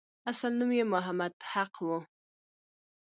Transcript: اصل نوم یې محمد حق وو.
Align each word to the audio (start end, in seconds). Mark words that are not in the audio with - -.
اصل 0.29 0.51
نوم 0.59 0.71
یې 0.79 0.83
محمد 0.93 1.33
حق 1.51 1.73
وو. 1.85 1.97